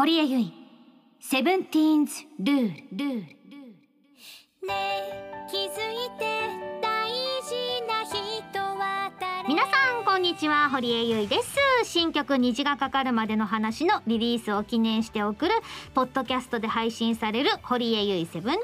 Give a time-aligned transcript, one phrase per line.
[0.00, 0.54] 堀江由衣
[1.20, 3.28] セブンティーンズルールルールね
[4.66, 6.24] え気づいて
[6.80, 7.52] 大事
[7.86, 9.46] な人は誰？
[9.46, 10.70] 皆さんこんにちは。
[10.70, 11.54] 堀江由衣です。
[11.84, 15.54] 新曲虹がかかるまでの話のリリースを記念して送る
[15.92, 18.62] ポッドキャストで配信される堀江由衣セブンティ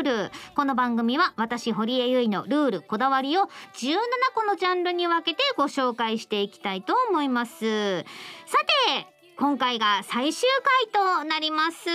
[0.00, 0.32] ズルール。
[0.56, 3.48] この番組は私堀江由衣のルールこだわりを17
[4.34, 8.04] 個のジャンルに分けてご紹介していきたいと思います。
[8.46, 8.56] さ
[8.96, 9.06] て
[9.42, 11.88] 今回が最終回となります。
[11.88, 11.92] ル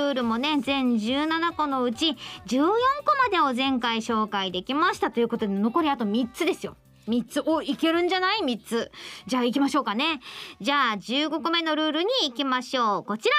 [0.00, 2.62] ールもね全17個のうち14
[3.04, 6.78] 個までを前回紹介できましたということで残りあと3つですよ。
[7.06, 7.42] 3つ。
[7.44, 8.90] おいけるんじゃない？3つ。
[9.26, 10.22] じゃあ行きましょうかね。
[10.62, 13.04] じゃあ15個目のルールに行きましょう。
[13.04, 13.34] こちら。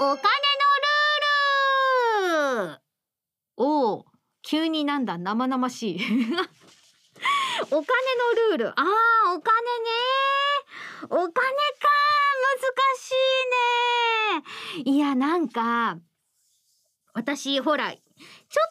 [0.00, 0.20] お金の
[2.58, 2.80] ルール。
[3.56, 4.04] おお
[4.42, 5.16] 急になんだ？
[5.16, 6.00] 生々しい。
[7.70, 7.86] お金の
[8.50, 8.68] ルール。
[8.78, 9.90] あーお金ね。
[11.08, 11.32] お金か。
[12.98, 13.10] し
[14.84, 14.92] いね。
[14.92, 15.98] いやなんか
[17.14, 17.98] 私ほらちょ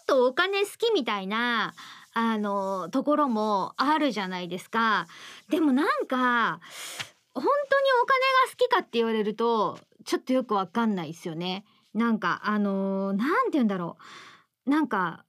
[0.02, 1.74] っとお金好きみたいな
[2.14, 5.08] あのところもあるじゃないですか。
[5.50, 6.60] でもなんか
[7.34, 7.52] 本当に
[8.04, 11.64] お金が好きかって言われるとちょっとよくわかんないですよね。
[11.94, 13.98] なんかあのなんて言うんだろ
[14.66, 14.70] う。
[14.70, 15.26] なんか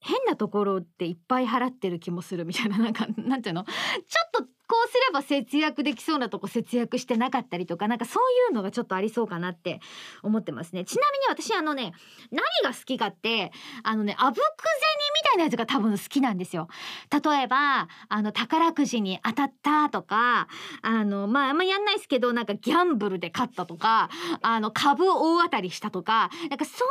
[0.00, 3.64] 変なところっていっぱい払ってる気もするみたいななんかなんていうの？
[3.64, 9.80] ちょっとこうすれば節約できそうなとこ節約してなかったりとかなんかそういうのがちょっとありそうかなって
[10.22, 10.86] 思ってますね。
[10.86, 11.92] ちなみに私あのね
[12.30, 16.68] 何が好きかってあのねあぶく銭みたいなやつが多分好きなんですよ。
[17.10, 20.48] 例えばあの宝くじに当たったとか
[20.80, 24.08] あのまああんまやんないですけどなんかギャンブルで勝ったとか
[24.40, 26.82] あの株大当たりしたとかなんかそ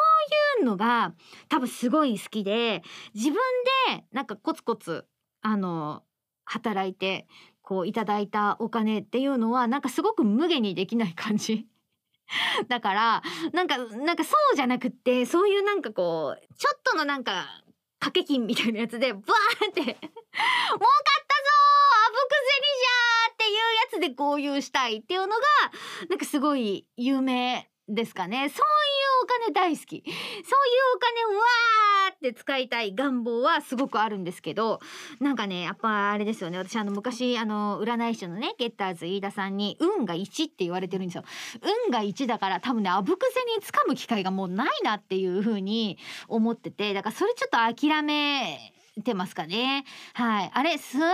[0.59, 1.15] ういうのが
[1.49, 2.83] 多分すごい好きで
[3.15, 3.39] 自分
[3.87, 5.07] でなんかコツコツ
[5.41, 6.03] あの
[6.51, 7.27] 働いて
[7.71, 11.67] こういただいたお金っていうのはなんかすごく無限にできない感じ。
[12.67, 17.63] だからなんかなんかそうじゃなくってそういうなんかこうちょっとのなんか
[18.01, 19.23] 掛け金みたいなやつでバーンっ
[19.73, 20.17] て儲かったぞー
[22.07, 25.33] あぶく銭じゃーっていうやつで豪遊したいっていうのが
[26.09, 28.49] なんかすごい有名ですかね。
[28.49, 28.71] そうい
[29.21, 30.03] うお金大好き。
[30.05, 30.43] そういう
[30.95, 34.79] お金をわーって使いたい願望はすごくあるんですけど
[35.19, 36.59] なんかねやっぱあれですよね。
[36.59, 41.23] 私あの昔あの占い師のねゲッターズ飯田さんに運が1って言われてるんですよ。
[41.85, 48.71] 運が1だから多分ねあぶく銭つかむ機会がもうないなっていう風に思っててだからそれちょっと諦め
[49.03, 49.83] てますかね。
[50.13, 50.51] はい。
[50.53, 51.13] あれ諏訪さんも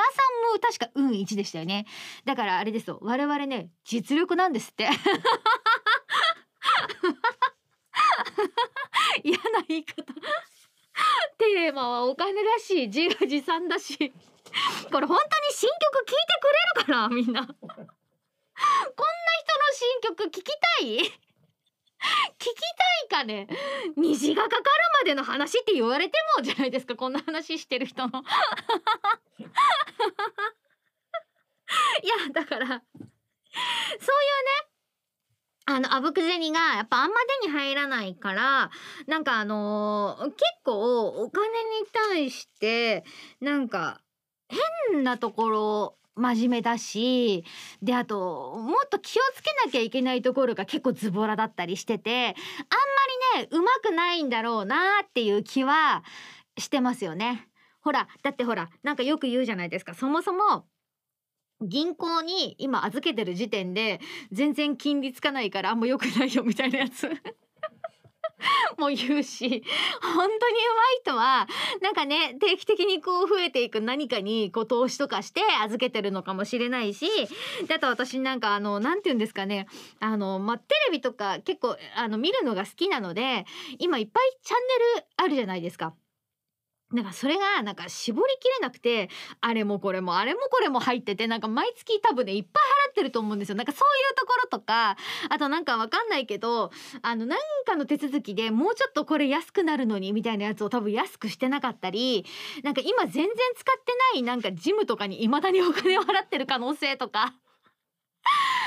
[0.61, 1.85] 確か運1でしたよね。
[2.25, 2.99] だからあれですよ。
[3.01, 4.89] 我々ね実力なんですって。
[9.23, 10.03] 嫌な言い方。
[11.37, 13.97] テーマはお金だし自画自賛だし。
[13.97, 17.45] これ本当に新曲聴いてくれるかなみんな。
[17.45, 17.75] こんな人の
[19.73, 20.97] 新曲聴きたい？
[20.99, 22.61] 聞きた
[23.05, 23.47] いかね？
[23.95, 24.63] 虹がかかる
[25.01, 28.23] までの話って言われてもじゃないですかこんな話してる人の。
[32.01, 32.81] いやだからそういうね
[35.69, 38.71] あの、あぶく銭がやっぱあんま手に入らないから、
[39.05, 41.51] なんかあのー結構お金に
[42.11, 43.03] 対して、
[43.41, 44.01] なんか
[44.91, 47.43] 変なところ真面目だし、
[47.81, 52.33] で、あと、もっと気をつけなきゃいけないところが結構ズボラだったりしてて、あん
[53.35, 56.03] まりね、うまくないんだろうなっていう気は
[56.57, 57.49] してますよね。
[57.81, 59.93] ほら、だってほら、なんかよく言うじゃないですか。
[59.93, 60.65] そもそも、
[61.61, 63.99] 銀行に今預けてる時点で
[64.31, 67.09] 全然金利つかないからあんま良くないよみたいなやつ。
[68.77, 69.47] も言うし。
[69.49, 71.47] 本当に上手い人は
[71.81, 77.07] なんかね定期的にこう増えていく何かにこう投資とかして預けてるのかもしれないし
[77.67, 79.67] であと私なんかあのなんて言うんですかね。
[79.99, 83.45] あのまあテレビとか結構あの見るのが好きなので
[83.79, 84.59] 今いっぱいチャン
[84.95, 85.95] ネルあるじゃないですか。
[86.91, 89.09] なんかそれがなんか絞りきれなくて
[89.41, 93.55] あれもこれもあれもこれも入っててなんか毎月多分ねいっぱい払ってると思うんですよ。
[93.55, 94.95] なんかそういうところとか
[95.29, 96.71] あとなんかわかんないけど
[97.01, 102.25] あのなんかの手続きでもうちょっとこれ安くなるのにみたいなやつを多分安くしてなかったり
[102.63, 103.25] なんか今全然
[103.55, 107.33] 使ってないなんかジムとかに未だにお金を払ってる可能性とか。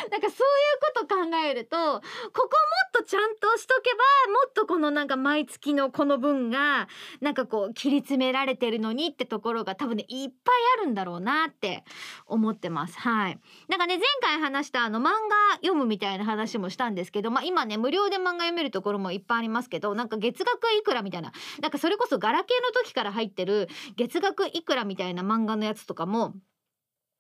[0.11, 0.62] なんかそうい
[0.94, 3.91] うこと考えるとここもっとちゃんとしとけ
[4.26, 6.88] ばもっとこのなんか毎月のこの分が
[7.20, 11.85] なんかこう切り詰められてるのにってところが多分ねいっぱいあるんだろうなって
[12.26, 12.99] 思ってます。
[12.99, 13.41] はい。
[13.69, 15.11] なんかね前回話したあの漫画
[15.56, 21.32] 読むみたいな話もしたんですけどまあ今ね無料で漫画読めるところもいっぱいありますけどなんか月額いくらみたいな。
[21.61, 26.35] なんかそれこそガラケーの時から入ってる月額いくらみたいな漫画のやつとかも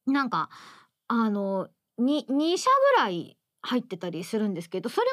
[0.06, 0.50] なんか
[1.08, 1.68] あの
[2.00, 5.06] に2社ぐらい入ってたりするんですけどそれ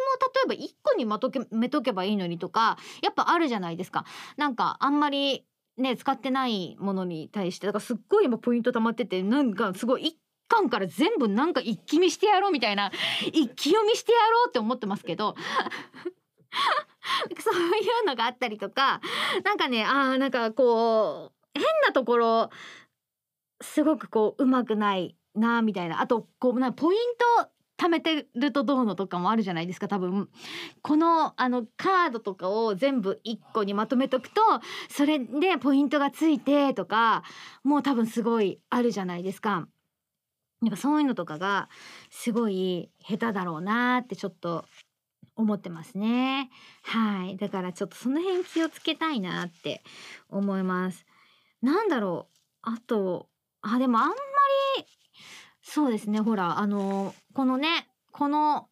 [0.48, 4.06] も例えば1個にまとめとけばいいのにとかやっぱあるじゃないですか。
[4.38, 5.45] なんかあんまり
[5.78, 10.18] ね使ってないものに対してだからすっごい今ポイント溜まっててなんかすごい一
[10.48, 12.92] 巻から全部なんか一気見してやろうみたいな
[13.25, 15.36] 一気読みしてやろうって思ってますけど
[17.39, 17.60] そうい
[18.04, 19.01] うのがあったりとか
[19.44, 22.50] なんかねあーなんかこう変なところ
[23.62, 27.00] すごくこううまくないなみたいなあとこうなポイン
[27.42, 30.30] ト貯めてるとどうのとかもあるじゃないですか多分
[30.81, 34.42] このあのカードとかを全部1個にまとめとくと
[34.89, 37.24] それでポイントがついてとか
[37.63, 39.68] もう多分すごいあるじゃないですか。
[40.60, 41.69] なんかそういうのとかが
[42.10, 44.66] すごい下手だろうなってちょっと
[45.36, 46.50] 思ってますね。
[46.81, 47.38] はい。
[47.38, 49.84] だからちょっとその辺気をつけたいなって
[50.30, 51.06] 思います。
[51.62, 52.38] なんだろう。
[52.63, 53.30] あと、
[53.62, 54.16] あ、でもあんま
[54.78, 54.86] り、
[55.69, 56.21] そうですね。
[56.21, 58.69] ほら、あの、このね、この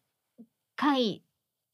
[0.76, 1.22] 回、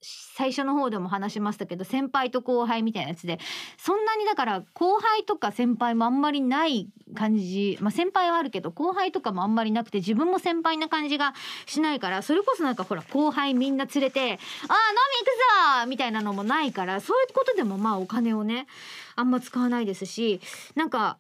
[0.04, 3.38] 最初の方でも話しましたけど先輩と後輩みたいなやつで
[3.78, 11.34] そんなにだから後輩とか先輩もあんまりない感じまあ先輩はあるけど後輩とかもあんまりなくて自分も先輩な感じが
[11.66, 14.40] しないからそれこそなんかほら後輩みんな連れて「あー飲み行
[15.78, 18.66] くぞ!」みたいなのもないからそういうことでもまあお金をね
[19.14, 20.40] あんま使わないですし
[20.74, 21.18] なんか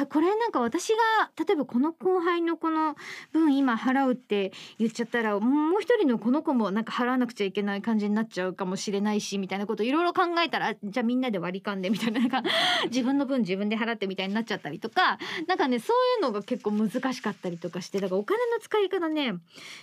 [0.00, 0.96] あこれなんか私が
[1.44, 2.94] 例えばこの後輩のこの
[3.32, 12.42] 分今払うって言っちゃったらもう一人のこの子もなんか払わなくちゃいけない感じになっちゃうかもしれないしみたいなこといろいろ考えたらじゃあみんなで割り勘でみたいななんか
[12.90, 19.34] 自分の分自分で払ってみたいになっちゃったりとかなんかねそういうのが結構難しかったりとかしてだからお金の使い方ね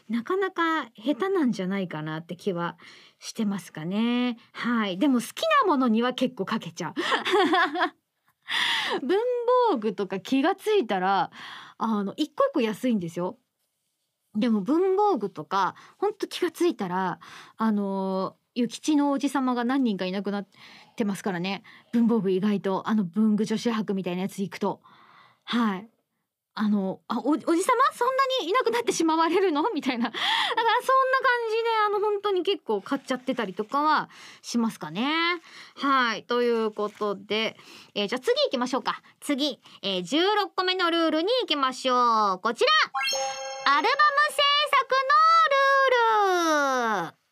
[0.10, 2.78] なかなか下手なんじゃないかなって気は
[3.20, 4.38] してますかね。
[4.52, 4.98] はい。
[4.98, 6.94] でも好きなものには結構かけちゃう。
[9.02, 9.18] 文
[9.72, 11.32] 房具とか気がついたら
[11.78, 13.38] あの一個一個安いんですよ。
[14.36, 17.20] でも文房具とかほんと気がついたら
[17.58, 20.48] あの諭吉のおじ様が何人かいなくなっ
[20.96, 21.64] てますからね。
[21.94, 24.82] 文房具意外とあの文具女子博みたいなやつ行くと。
[25.44, 25.90] はい。
[26.58, 27.94] あのあおおじさま？
[27.94, 29.70] そんなにいなくなってしまわれるの？
[29.76, 30.06] みたいな。
[30.06, 34.10] だからそんな感じであの本当に結構買っちゃってたりとかは
[34.42, 35.42] しますかね。
[35.76, 36.24] はい。
[36.24, 37.58] ということで、
[37.94, 39.02] えーじゃあ次行きましょうか。
[39.20, 42.40] 次、えー16個目のルールに行きましょう。
[42.40, 42.72] こちら。
[43.78, 43.90] アルバム
[44.32, 44.42] 制
[44.72, 44.96] 作
[46.40, 47.25] のルール。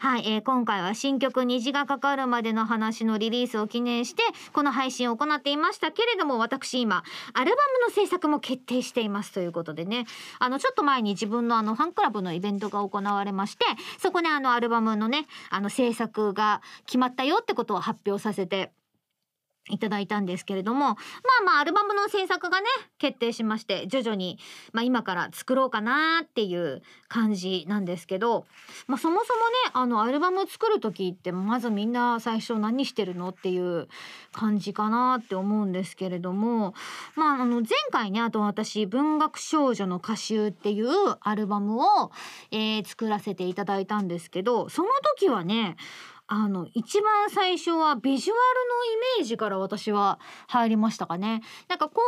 [0.00, 4.22] はい、えー今回は新曲虹がかかるまでの話のリリースを記念して
[4.52, 7.02] この配信を行っていましたけれども私今
[7.34, 10.06] アルバムの制作も決定していますということでね。
[10.38, 13.64] あのちょっと前に自分のあのファンクラブのイベントが行われまして
[13.98, 18.70] そこであのアルバムのねあの制作が決まったよってことを発表させて
[19.70, 20.96] いただいたんですけれどもまあ
[21.44, 22.66] まあアルバムの制作がね
[22.98, 24.38] 決定しまして徐々に、
[24.72, 28.46] まあ、今から作ろうかなっていう感じなんですけど、
[28.86, 33.88] まあ、そもそもねあのアルバム作る時ってまずみんな最初何してるのっていう
[34.32, 36.74] 感じかなって思うんですけれども、
[37.14, 40.88] まあ、あの前回ねあと私「文学少女の歌集」っていう
[41.20, 42.10] アルバムを、
[42.50, 45.76] えー作らせていただいたんですけどその時はね
[46.28, 51.42] あの一番最初はビジュアルのイメージから私は入りましたかね。
[51.68, 52.02] なんかこ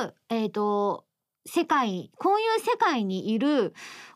[0.00, 1.04] ういうえっ、と
[1.44, 3.74] 世界こういう世界にいる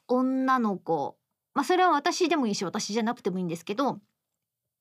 [0.08, 1.16] 女の子。
[1.52, 3.98] まあそれは私でもいいし私じゃなくてもいいんですけど。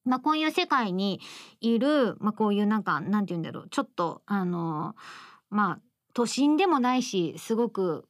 [0.05, 1.19] まあこういう世界に
[1.61, 3.69] いるまあこういうなんかなんて言うんだろう。
[3.69, 4.95] ちょっとあの
[5.49, 5.79] まあ
[6.13, 8.08] 都心でもないしすごく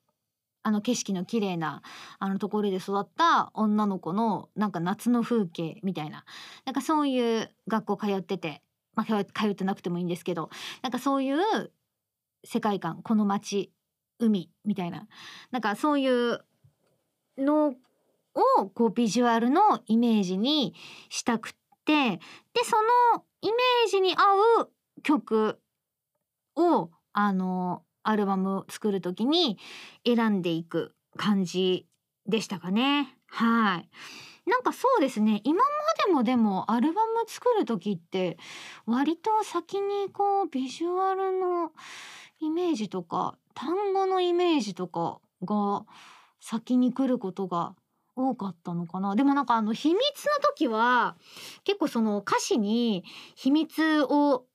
[0.62, 1.82] あの景色の綺麗な
[2.20, 6.26] あのところで育った女の子のなんか夏の風景みたいな。
[6.66, 8.62] なんかそういう学校通ってて、
[8.96, 10.50] まあ、通ってなくてもいいんですけど
[10.82, 11.72] なんかそういう
[12.44, 13.72] 世界観この街
[14.20, 15.08] 海みたいな。
[15.52, 16.44] なんかそういう
[17.38, 17.76] の
[18.36, 20.74] をこうビジュアルのイメージに
[21.10, 21.52] したくっ
[21.86, 22.20] てで
[22.64, 22.76] そ
[23.14, 24.72] のイメージに合う
[25.04, 25.60] 曲
[26.56, 29.58] をあのアルバム作る時に
[30.06, 31.88] 選んでいく感じ
[32.28, 33.16] でしたかね。
[33.28, 33.90] はい。
[34.50, 35.70] なんかそうですね今ま
[36.06, 38.38] でもでもアルバム作る時って
[38.86, 41.72] 割と先にこうビジュアルの
[42.42, 45.86] イメージとか単語のイメージとかが
[46.40, 47.76] 先に来ることが
[48.16, 50.04] 多かったのかなでもなんかあの秘密の
[50.42, 51.16] 時は
[51.64, 53.04] 結構その歌詞に
[53.36, 54.46] 秘密を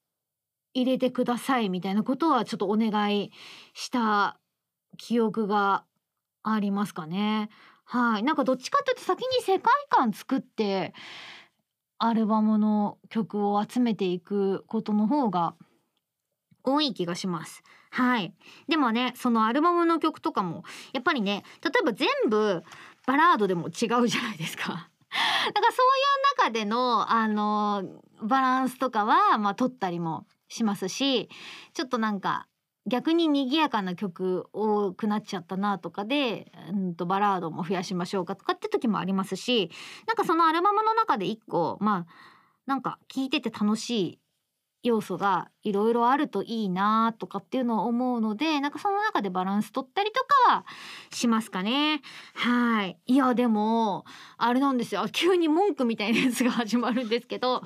[0.75, 3.33] 入れてくださいみたいなことはちょっとお願い
[3.73, 4.38] した
[4.99, 5.85] 記憶が
[6.43, 7.49] ありますかね。
[7.85, 10.95] はい、なんかどっちかというと先に世界観作って
[11.99, 15.54] アルバムの曲を集めていくことの方が
[16.62, 17.62] 多い気がします。
[17.90, 18.35] はい。
[18.69, 22.62] でもね、そのアルバムの曲とかもやっぱりね、例えば全部
[23.07, 24.90] バラードでも違うじゃないですか。
[25.54, 27.85] だからそういう中でのあの
[28.23, 31.28] バランスとかはまあ取ったりもしますし
[31.73, 32.46] ちょっとなんか
[32.87, 39.70] 逆に賑やかな曲多くなっちゃったなとかで、うん、とバラードも増やしましょうかとかって時もありますし
[40.06, 42.12] なんかそのアルバムの中で一個まあ
[42.66, 44.18] なんか聴いてて楽しい
[44.84, 50.66] 要素がいろいろあるといいなとかっていうのを思うのでなんかその中でバランス取ったりとかは
[51.11, 52.02] しますかね。
[52.34, 52.99] はい。
[53.06, 54.04] いやでも
[54.37, 55.06] あれなんですよ。
[55.11, 57.64] 急に文句みたいなやつが始まるんですけど。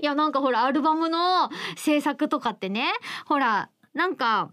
[0.00, 2.84] いやなんかほらアルバムの制作とかってね
[3.26, 4.50] ほらなんか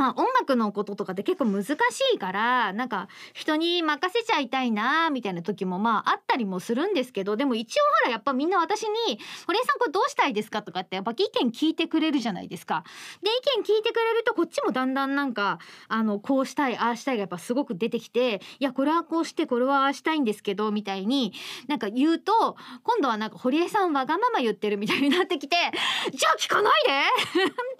[0.00, 1.76] まあ音楽のこととかって結構難し
[2.14, 12.82] いからなんか人に任せちゃいたいなみたいな時もまああったりもするんですけどでも一応ほらやっぱみんな私に「堀江さんこれどうしたいですか?」とかってやっぱ意見聞いてくれるじゃないですか。
[13.22, 21.34] で意見聞いてくれるとこっちもだんだんなんかあのこうしたいああしたいがやっぱすごく出てきて「いやこれはこうしてこれはああしたいんですけど」みたいに
[21.68, 25.56] なんか言うと今度はなんか堀江さんわがまま言ってるみたいになってきて
[26.14, 27.04] 「じゃあ聞かないで!」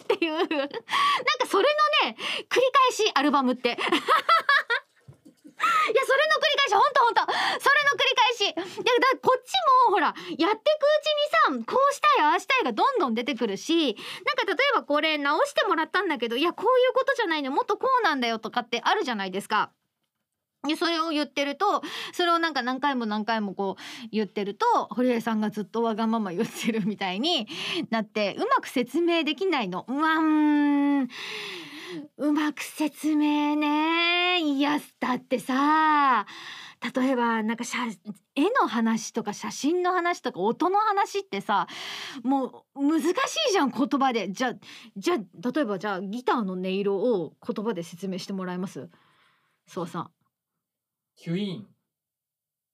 [0.15, 0.47] っていう なんか
[1.47, 1.67] それ
[2.03, 2.17] のね
[2.49, 3.77] 繰り返しアルバムって。
[5.61, 9.53] いやそれの繰り返しほんとほんとそれの繰り返しいやだこっち
[9.85, 13.93] もほらやってくうちにさこうしたいああしたいがどんどん出てくるし
[14.25, 19.71] なんか例えばこれ直してもらったんだけどいやこういうことじゃないのもっとこうなんだよとかってあるじゃないですか。
[20.67, 21.81] でそれを言ってると
[22.13, 27.47] それをなんか何回も何回もこう言ってると堀江さんがずっとわがまま言ってるみたいに
[27.89, 29.85] なってうまく説明できないの。
[29.87, 31.09] うわん。
[32.17, 34.39] うまく説明ね。
[34.39, 36.25] いやだってさ
[36.95, 37.77] 例えばなんか写
[38.35, 41.67] 絵の話とか写真の話とか音の話ってさ
[42.23, 43.05] もう難し
[43.49, 44.31] いじゃん言葉で。
[44.31, 44.53] じゃ
[44.95, 48.87] じゃ例えばじゃあギターの音色を言葉で説明してもらえます？
[49.67, 50.09] そうさ
[51.21, 51.55] キュイーン。
[51.57, 51.65] い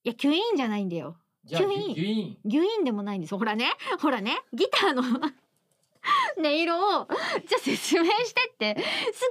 [0.06, 1.18] やキュイーンじゃないんだよ。
[1.44, 1.96] じゃあキュイーン。
[1.96, 2.50] キュイーン。
[2.50, 3.32] ギュイーンでもないんです。
[3.32, 3.74] よほらね。
[4.00, 4.39] ほらね。
[4.54, 5.01] ギターの
[6.38, 7.08] 音色を
[7.46, 8.77] じゃあ説明してって。
[9.13, 9.25] す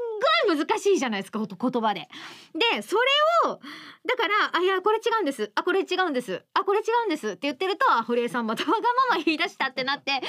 [0.44, 2.10] っごい難しいじゃないですか言葉で。
[2.52, 3.58] でそれを
[4.04, 5.50] だから「あいやこれ違うんです。
[5.54, 6.44] あこれ違うんです。
[6.52, 10.12] あこれ違うんです」って言ってるとあ堀江さんまた わがまま言い出したってなって。
[10.12, 10.28] あ本当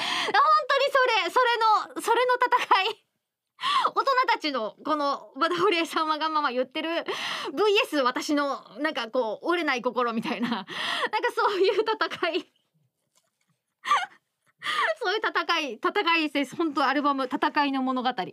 [1.26, 3.04] それそれのそれの戦い
[3.94, 6.90] 大人たちのこのまた堀江さんわがまま言ってる
[7.90, 10.48] VS 私のなんかこう折れない心みたいな。
[10.50, 10.66] なんか
[11.34, 12.52] そういう戦い。
[15.02, 16.54] そういう戦い戦いです。
[16.56, 18.08] 本当アルバム戦いの物語。
[18.08, 18.32] って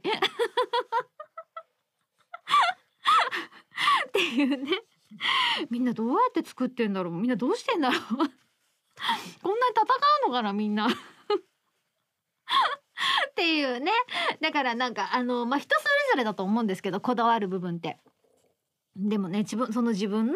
[4.19, 4.81] いうね。
[5.69, 7.13] みんなどうやって作ってんだろう。
[7.13, 8.01] みんなどうしてんだろう。
[8.01, 9.83] こんなに戦
[10.25, 10.87] うのかなみんな。
[13.31, 13.91] っていうね。
[14.41, 17.99] だからなんかあのまあ人それぞれだと思うんですけどこだわる部分って。
[18.95, 20.35] でもね自分その自分の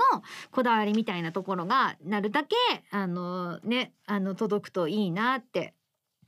[0.51, 2.55] こだわりみたいなところがなるだけ
[2.91, 5.73] あのねあの届くといいなって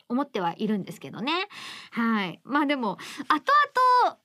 [0.07, 1.47] 思ってはいるんですけどね。
[1.91, 2.39] はい。
[2.43, 2.97] まあでも
[3.27, 4.17] 後々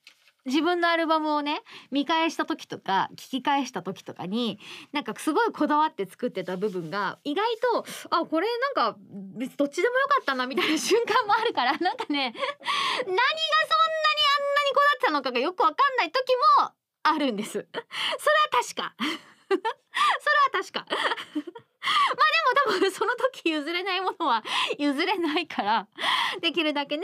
[0.47, 1.61] 自分のアルバムをね
[1.91, 4.59] 見返した時とか聞き返した時とかに
[4.93, 8.97] なんかすごいこだわって作ってた部分が意外とあこれなんか
[9.35, 12.41] 別どっちでもよかったなみたいな瞬間もあるから なんかね何が
[13.09, 16.71] そんなにあんなにこだわってたのかがよくわかんない時も
[17.03, 17.51] あるんです。
[17.51, 17.69] それは
[18.51, 18.95] 確か。
[19.47, 19.65] それは
[20.51, 20.85] 確か。
[20.91, 21.37] まあ
[22.65, 24.43] でも多分その時譲れないものは
[24.77, 25.87] 譲れないから
[26.41, 27.03] できるだけね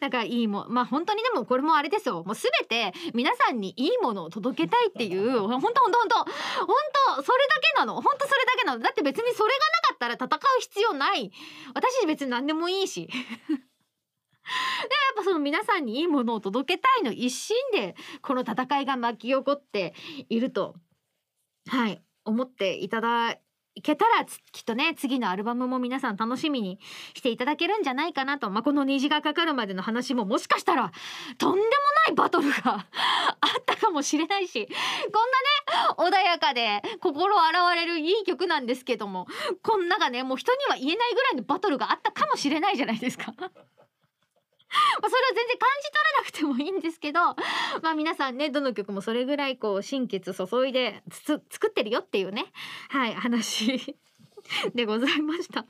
[0.00, 2.22] なんかいいもまあ本当にでもこれもあれですよ。
[2.24, 6.76] もう全て皆さんにいいものを届けたいっていう本当本当本当本
[7.16, 7.94] 当それだけなの。
[8.00, 8.82] 本当それだけなの。
[8.82, 11.32] だって別にそれがなかったら戦う必要ない。
[11.74, 13.08] 私別に何でもいいし。
[14.48, 19.94] でやっぱその皆さんにいいものを届けたいの一心でこの戦いが巻き起こって
[20.30, 20.74] いると
[21.66, 23.38] はい思っていただ
[23.82, 26.78] けたらきっとね次のアルバムも皆さん楽しみに
[27.14, 30.92] していただけるんじゃないかなと、まあ、この虹がかかるまでの話ももしかしたら
[31.38, 31.66] とんでも
[32.06, 32.86] ないバトルが
[33.40, 34.72] あったかもしれないしこ
[36.02, 39.26] んなね穏やかで心洗われるいい曲なんですけども
[39.62, 43.32] こんながねもう人には言えないぐらいのバトルがあったかもしれないじゃないですか。
[45.00, 47.20] まあそれは全然感じ取れなくてもいいんですけど
[47.82, 52.46] まあ皆さんねどの曲もそれぐらいこう心血注いでつ作ってるよっていうね
[52.90, 53.96] はい話
[54.74, 55.66] でございました。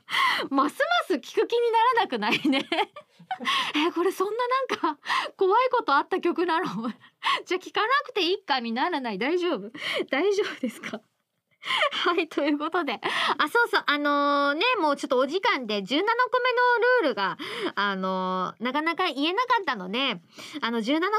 [0.50, 2.64] ますます聞く気にならなくないね。
[3.74, 4.46] えこれそんな
[4.80, 4.98] なんか
[5.36, 6.66] 怖いことあった曲なの？
[7.44, 9.18] じゃあ聞かなくていいかにならない？
[9.18, 9.70] 大丈夫？
[10.10, 11.00] 大丈夫ですか？
[12.04, 13.00] はいということで。
[13.38, 13.82] あそうそう。
[13.86, 16.02] あのーねもうちょっとお時間で17個目の
[17.02, 17.36] ルールが
[17.74, 20.20] あのーなかなか言えなかったので
[20.60, 21.18] あの17個目のル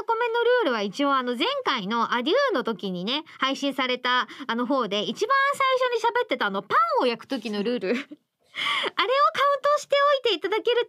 [0.62, 8.29] ールは一応あの前回のアデューの時にね配信されたあの方で一番最初に喋ってたあのパンを焼く時のルール。
[8.96, 10.88] あれをカウントしておいていただける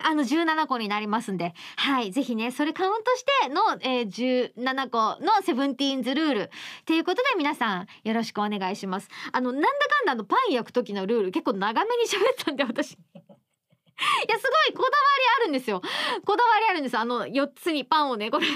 [0.00, 1.54] とあの17個になりますんで。
[1.76, 2.12] はい。
[2.12, 6.50] ぜひねそれカウントしての、えー、17個のセブンティーンズルール
[6.86, 9.08] ということで皆さんよろしくお願いします。
[9.32, 12.98] あのなんだかんだのパン焼く時のルール結構長めに喋ったんで私。
[14.26, 14.90] いやすごいこだわ
[15.38, 15.80] りあるんですよ。
[16.24, 16.98] こだわりあるんです。
[16.98, 18.46] あの4つにパンをねこれ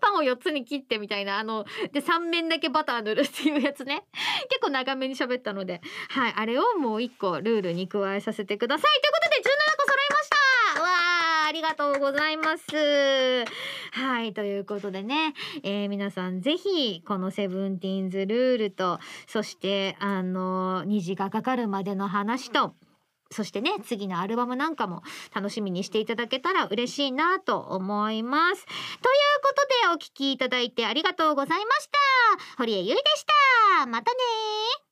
[0.00, 4.04] パンを4つに切ってみたいなあので3面だけバター塗るっていうやつね。
[4.48, 5.80] 結構長めに喋ったので。
[6.08, 9.00] はいあれをもう1個ルールに加えさせてください。
[9.00, 10.30] ということで17個揃いまし
[10.74, 10.82] た。
[10.82, 13.44] わーありがとうございます。
[13.92, 22.74] はいということでね、えー皆さんぜひこのセブンティーンズルールとそしてあの虹がかかるまでの話と
[23.32, 25.02] そしてね次のアルバムなんかも
[25.34, 28.64] 楽しみにしていただけたら嬉しいなと思います。
[28.64, 28.76] という
[29.42, 31.98] ことでお聴きいただいてありがとうございました。
[32.58, 33.24] 堀江ゆいでし
[33.78, 33.86] た。
[33.86, 34.89] またね